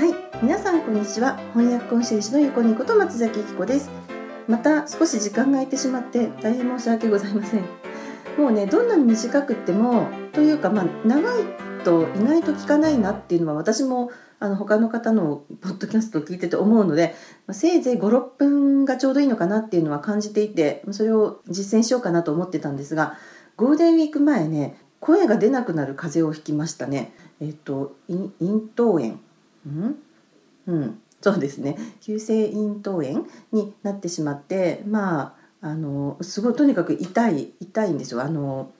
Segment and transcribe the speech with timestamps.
[0.00, 0.14] はい。
[0.42, 1.36] 皆さんこんにちは。
[1.52, 3.90] 翻訳コンシェルジュの横にこと松崎紀子です。
[4.48, 7.64] また少し時間が空いてしまって大変申し訳ございません。
[8.38, 11.44] もうねどんなに短くってもというかまあ長い
[11.84, 17.14] と意外と聞かないなっていうのは私もあの他の方のポッドキャストを聞いてて思うので、
[17.46, 23.18] まあ、せいぜい56分がちょうどいいのかなっていうのは感じていてそれを実践しようかなと思ってたんですが
[23.58, 27.12] ゴールデンウィーク前ね声が出なくなる風邪をひきましたね。
[27.42, 29.18] えっ、と咽頭炎。
[29.66, 29.96] うん？
[30.66, 31.00] うん。
[31.20, 31.76] そうですね。
[32.00, 38.22] 急性咽頭炎になってしまってまああのすごいとにかく痛い痛いんですよ。
[38.22, 38.70] あの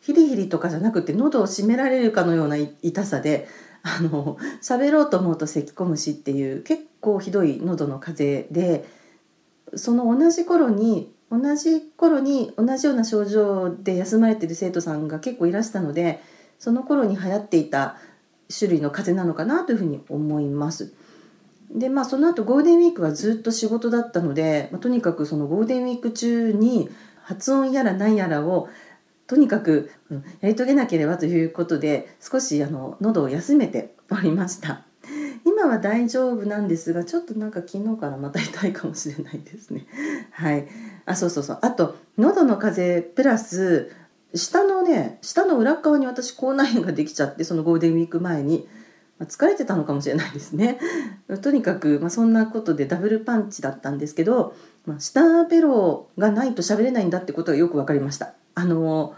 [0.00, 3.48] ヒリヒリとかじゃなくて喉を締められるかのような痛さで
[3.82, 8.84] あの喋ろうと思うと咳き込むしっていう結構ひどい喉の風邪で
[9.76, 16.20] その同じ頃に同じ頃に同じような症状で休まれてる生徒さんが結構いらしたので
[16.58, 17.96] その頃に流行っていた
[18.56, 20.92] 種類の風邪なのかなというふうに思います。
[21.70, 26.88] でまあその後ゴールデンウィークはずっと仕事だったので、まあ、とにかくそのゴールデンウィーク中に
[27.22, 28.68] 発音やら何やらを
[29.26, 29.90] とにかく
[30.40, 34.82] やり遂げなければということで少しあの喉を休めておりました。
[35.46, 39.86] 今は大丈夫なんですがちょっとなんか昨日からまた痛いかもしれないですね。
[40.30, 40.66] はい。
[41.06, 41.58] あそうそうそう。
[41.62, 43.90] あと喉の風邪プラス
[44.34, 48.66] 下のね下の裏側に私口内炎ができちゃってそのゴールデンウィーク前に、
[49.18, 50.78] まあ、疲れてたのかもしれないですね。
[51.42, 54.54] とにかく、まあ、そんなことでダブルパンチだったんですけど、
[54.86, 58.34] まあ、下ベロがないと喋れないんだってことがよく分かりました。
[58.54, 59.14] あの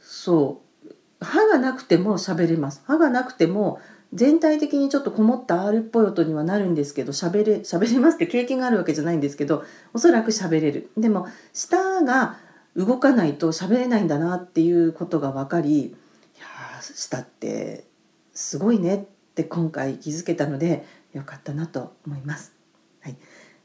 [0.00, 0.94] そう。
[1.22, 2.82] 歯がなくても喋れます。
[2.86, 3.80] 歯がなくても
[4.12, 9.62] 全体的にちょっとこもった R っぽい音にはなるんですけど喋れ喋れますって経験があるわけじゃないんですけど
[9.92, 10.90] おそらく喋れる。
[10.96, 12.38] でも舌が
[12.76, 15.92] 動かないと喋れないんだなっていうことが分かりい
[16.38, 16.46] や
[16.80, 17.84] 舌って
[18.32, 18.98] すごいねっ
[19.34, 22.54] て今回気づけたのでよかったなと思います。
[23.02, 23.16] はい、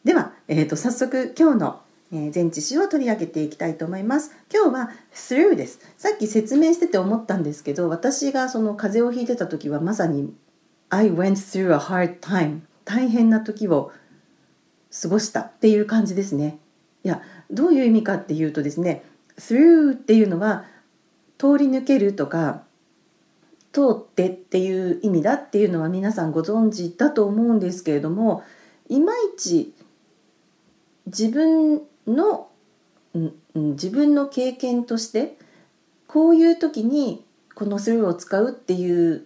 [0.03, 1.81] では、えーと、早速今日の
[2.12, 4.31] え前置詞を取り上げていきたいと思います。
[4.53, 5.79] 今日は through です。
[5.97, 10.34] さっき説明してて思ったんですけど、私がその風邪をひいてた時はまさに
[10.90, 13.91] I went through a hard time 大変な時を
[15.02, 16.59] 過ごしたっていう感じですね。
[17.03, 19.03] いや、どういう意味かっていうとですね、
[19.38, 20.66] through っていうのは
[21.38, 22.63] 通り抜けるとか
[23.72, 28.44] 通ってっていう意味だっていうのは皆さんご存知だと思うんですけれども
[28.88, 29.73] いまいち
[31.07, 32.47] 自分の、
[33.13, 35.38] うん、自分の経験として
[36.07, 39.25] こういう時にこのスルーを使うっていう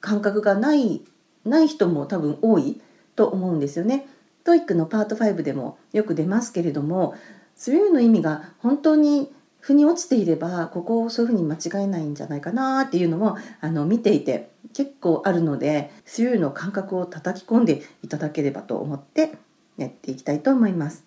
[0.00, 1.02] 感覚がない
[1.44, 2.80] ない人も多分多い
[3.14, 4.06] と思うんですよね。
[4.44, 7.14] TOEIC のパート5でもよく出ますけれども
[7.58, 19.32] スルーの意味が本当に腑に落ちていればここをそういうふうに間違えないんじゃないかなっていうのもあの見ていて結構あるのでスルーの感覚を叩き込んでいただければと思って
[19.76, 21.04] やっていきたいと思います。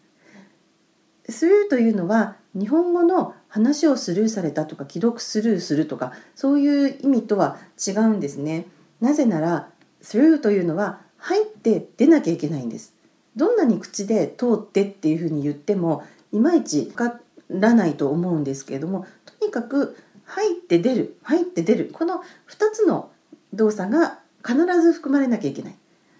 [1.29, 7.57] スルーというのは日本語の話をスルーされたとか既読スルーするとかそういう意味とは
[7.87, 8.65] 違うんですね。
[8.99, 9.69] なぜなら
[10.01, 12.93] スルーというのは入って出なきゃいけないんです。
[13.37, 17.19] どんなに口で通ってっていうふうに言ってもいまいち分か
[17.49, 23.11] らないと思うんですけれどもとにかく入って出る入って出るこの2つの
[23.53, 25.75] 動作が必ず含まれなきゃいけない。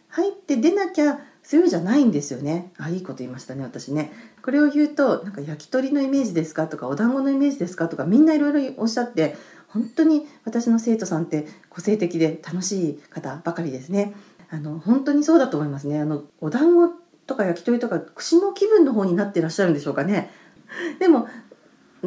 [0.09, 2.73] 入って出なきゃスルーじゃないんですよね。
[2.77, 4.11] あいいこと言いましたね私ね。
[4.43, 6.67] これを言うとなんか焼き鳥のイメージですか？
[6.67, 7.87] とかお団子のイメージですか？
[7.87, 9.37] とかみんないろいろおっしゃって
[9.69, 14.13] 本当に私の生徒さんって個性的で楽しい方ばかりですね。
[14.49, 16.01] あの本当にそうだと思いますね。
[16.01, 16.93] あのお団子
[17.31, 20.31] とか焼き鳥とか串の気分の方になってらっしゃるんでしょうかね。
[20.99, 21.27] でも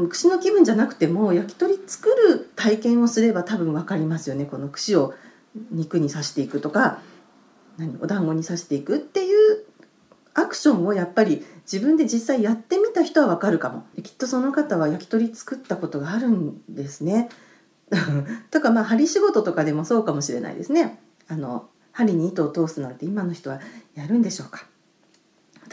[0.08, 4.44] 串の気分じゃなくても焼き鳥作る体験をすれば多分分かりますよね。
[4.44, 5.14] この串を
[5.70, 6.98] 肉に刺していくとか
[7.78, 9.64] 何お団子に刺していくっていう
[10.34, 13.84] アクションをやっぱり自分で実際やってみた人はわかるかも。
[14.02, 17.30] きっとその方は焼き鳥作ったことがあるんですね。
[18.50, 20.98] とかまあ針仕事とかでもそうかもしれないですね。
[21.28, 23.60] あの針に糸を通すなんて今の人は
[23.94, 24.66] やるんでしょうか。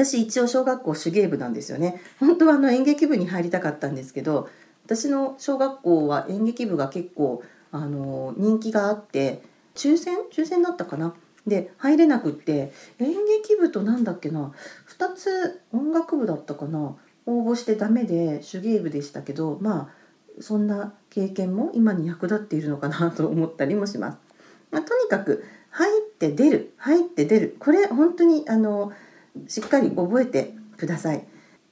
[0.04, 2.02] 私一応小学校手芸部なんですよね。
[2.20, 4.50] 本当はあの演劇部に入りたかったんですけど
[4.86, 9.44] 私の小学校は演劇部が結構あの人気があって
[9.76, 10.18] 抽選？
[10.32, 11.14] 抽選だったかな？
[11.48, 14.52] で入れなくって演劇部となんだっけな
[14.98, 16.96] ？2つ音楽部だったかな？
[17.26, 19.92] 応募してダメで手芸部でしたけどま
[20.38, 24.18] あそんな経験も今に役立っているのかなと思ったりもします。
[24.72, 27.56] まあ、とにかく入って出る入って出る。
[27.60, 28.92] これ本当にあの
[29.48, 31.26] しっかり覚えてください。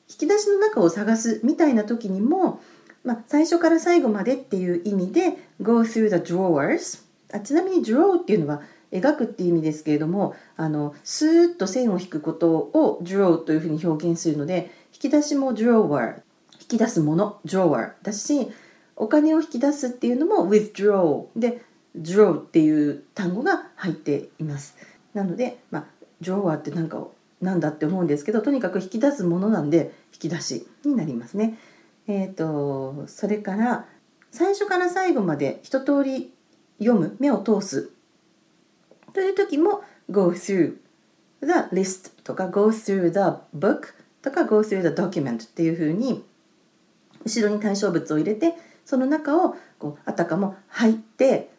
[0.09, 2.61] 引き出しの中を探すみたいな時にも、
[3.03, 8.61] まあ、最初から最後までっていう意味で go through the drawers あちなみに draw っていうのは
[8.91, 16.21] 描くっていう意味ですけれどもあのスーッと線を引くことを draw というふうに表現するので引き出しも drawer
[16.59, 18.47] 引き出すもの drawer だし
[18.95, 21.61] お金を引き出すっていうのも withdraw で
[21.97, 24.77] draw っていう単語が入っています。
[25.13, 25.85] なので、まあ、
[26.21, 27.07] drawer って何か
[27.41, 31.57] なんだって思うんですけどとにかく引き出すものなんで引き出しになりますね
[32.07, 33.85] えっ、ー、とそれから
[34.31, 36.33] 最初から最後まで一通り
[36.79, 37.91] 読む目を通す
[39.13, 40.75] という時も go through
[41.41, 43.19] the list とか go through the
[43.57, 46.23] book とか go through the document っていうふうに
[47.25, 51.51] 後ろに対象物を入れてその中をこうあたかも入って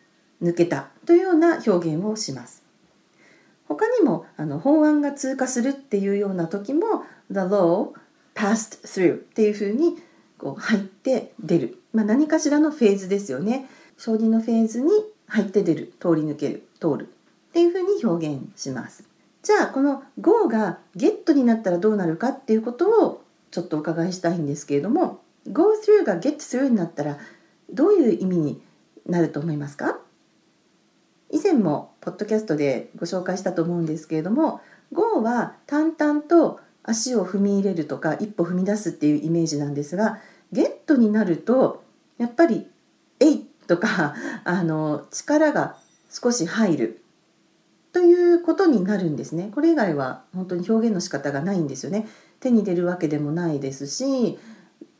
[0.43, 2.60] 抜けたというような表現をします。
[3.70, 7.93] 他にもあの法案が通過するっていうような時も The law
[8.34, 9.96] passed through っていうふうに
[10.38, 13.69] こう入って出る、まあ、何かしらのフェーズですよね。
[13.96, 14.90] 承認のフェーズに
[15.28, 15.93] 入って出る。
[16.00, 16.67] 通り抜ける。
[16.81, 17.05] 通る。
[17.05, 19.05] っていうふうに表現します。
[19.44, 25.20] じゃあこの GO がゲットになったらどうなるかっていうことをちょっとお伺いしたいんですけれども
[25.52, 27.19] Go through が Get through になったら
[27.73, 28.61] どういう意味に
[29.06, 30.00] なると思いますか？
[31.31, 34.61] 以前もポッドキャストでご紹介したと思うんですけれども
[34.93, 40.19] Go は淡々と足を踏み入れるとか一歩踏み出すっていうイメージなんですが
[40.53, 41.85] ゲットになると
[42.19, 42.67] やっぱり
[43.21, 45.77] 「えい!」とか あの力が
[46.11, 47.00] 少し入る
[47.93, 52.09] ということになるんですねこれ以外は本当に表現の仕方がないんですよね
[52.41, 54.38] 手に出るわけでもないですし、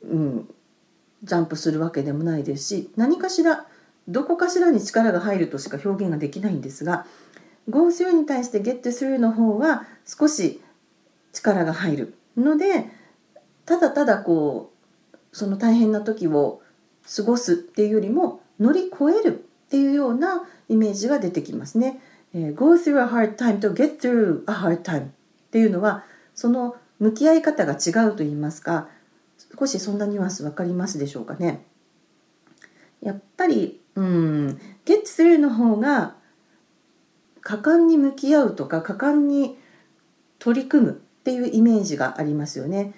[0.05, 0.49] うん、
[1.23, 3.67] ジャンプするわけでもないですし何かしら
[4.11, 7.07] どこかしらに力が入るとしか表現ができないんですが
[7.69, 10.61] Go through に対して Get through の方は少し
[11.33, 12.87] 力が入るので
[13.65, 14.73] ただただこ
[15.12, 16.61] うその大変な時を
[17.17, 22.01] 過ごすっていうよりも乗り越えるっていうようなイメージが出てきますね。
[22.35, 25.09] えー、go through a hard time と get through a hard time っ
[25.51, 26.05] ていうのは
[26.35, 28.89] その向き合い方が違うと言いますか
[29.59, 31.65] 少しそんなニュアンス分かりますでしょうかね。
[33.01, 36.16] やっぱりうん get through の方が
[37.42, 39.56] 果敢に向き合うとか果敢に
[40.38, 42.94] 取り組むっていうイメージがありますよね。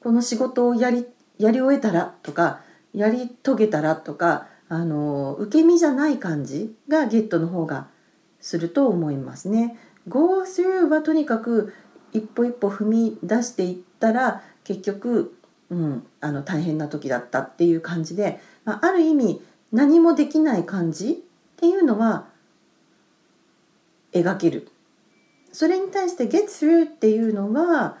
[0.00, 1.06] この仕事をやり
[1.38, 2.60] やり終えたらとか
[2.92, 7.88] やり遂げたらとかあの受け身じゃない感じがゲットの方が
[8.40, 9.78] すると思いますね。
[10.08, 11.74] Go through はとにかく
[12.12, 15.36] 一歩一歩踏み出していったら結局、
[15.70, 19.42] うん、あの大変な時だったっていう感じで、まあ、ある意味
[19.72, 21.10] 何もできない感じ？
[21.10, 21.16] っ
[21.60, 22.26] ていうのは
[24.12, 24.68] 描ける
[25.52, 27.98] それに対して get through っていうのは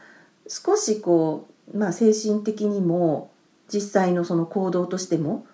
[0.48, 3.30] 少しこう、まあ、精神的にも
[3.72, 5.46] 実際のその行動としても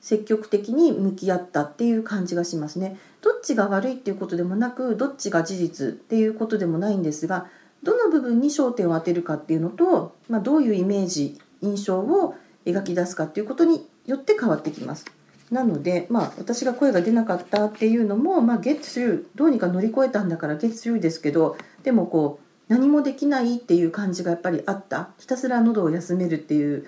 [0.00, 2.98] 積極的に向き合ったっていう感じがしますね。
[3.22, 7.48] どっちが悪いっていうことでもなくどっちが事実っていうことでもないんですが
[7.82, 15.06] どの部分に焦点を当てるかっていうのと、まあ、どういうイメージ印象を描き出すかっていうことによって変わってきます。
[15.50, 26.86] なので、まあ、私が声が出なかったっていうのも、まあ、ゲットするどうにか乗り越えたんだからゲットするですけどでもこう何もできないっていう感じがやっぱりあったひたすら喉を休めるっていう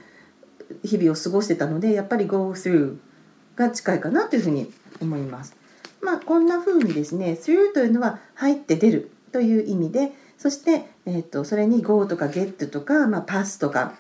[0.84, 2.98] 日々を過ごしてたのでやっぱり go through
[3.56, 5.56] が近いかなというふうに思います。
[6.00, 13.94] まあ、こんな風にですね through というのは入って出るという意味でそして、えーと、それに go とか get とか、まあ、pass とか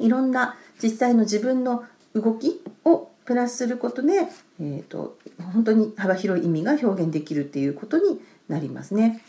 [0.00, 1.84] いろんな実際の自分の
[2.14, 4.26] 動きをプラスすることで、
[4.60, 5.16] えーと、
[5.52, 9.22] 本当に幅広い意味が表現できるっていうことになりますね。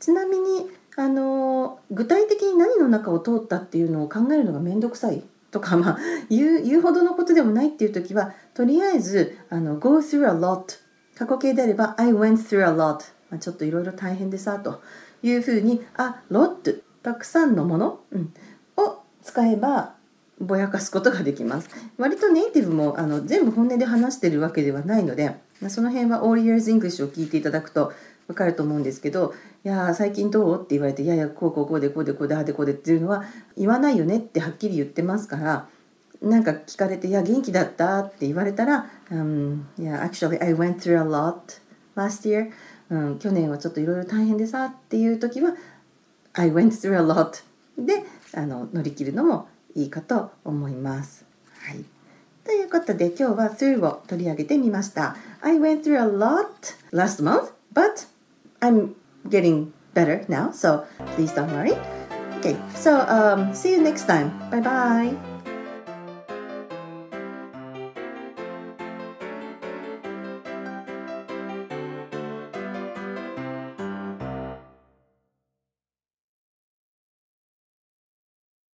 [0.00, 5.98] ちなみにあの具体的に何の中を通ったっていうのを考えるのが面倒くさいとか、まあ、
[6.30, 10.78] 言う言うほどのことでもないっていう時はとりあえずあの go through a lot
[11.16, 14.82] 過去形であれば I went through a lot、まあ、ちょっといろいろ大変でさと
[15.22, 18.32] いうふうにあ lot たくさんのもの、うん、
[18.76, 19.94] を使えば
[20.40, 25.36] ぼやかすことができます割とネイティブもあの全部本音で話してるわけではないので
[25.68, 27.92] その辺は All Years English を聞いていただくと
[28.26, 33.24] 分かると思うんですけど「いや最近どう?」って言われて「いやいやこうこうこうでこうでこうでああでこうで」っていうのは
[33.56, 35.68] 言わないよねってはっきり言ってますから
[36.22, 41.60] なんか聞かれて「いや元気だった?」って言われたら「um, Yeah actually I went through a lot
[41.96, 42.50] last year、
[42.90, 45.54] うん、去年はちょっといろいろ大変でさ」っていう時は
[46.32, 47.42] 「I went through a lot」
[47.78, 51.24] であの乗り切るのもいいかと思います。
[51.66, 51.84] はい、
[52.44, 55.16] ということで今日は through を取り上げてみました。
[55.40, 56.46] I went through a lot
[56.92, 58.06] last month, but
[58.60, 58.94] I'm
[59.28, 60.84] getting better now, so
[61.16, 61.76] please don't worry.
[62.40, 64.30] Okay, so um, see you next time.
[64.50, 65.33] Bye bye.